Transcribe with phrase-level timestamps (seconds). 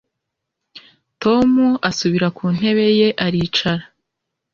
[1.21, 1.49] Tom
[1.89, 3.85] asubira ku ntebe ye aricara